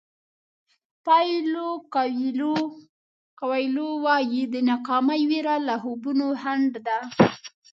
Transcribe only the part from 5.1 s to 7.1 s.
وېره له خوبونو خنډ ده.